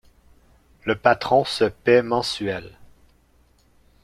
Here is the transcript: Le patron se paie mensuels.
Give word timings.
Le 0.83 0.95
patron 0.97 1.45
se 1.45 1.65
paie 1.65 2.01
mensuels. 2.01 2.75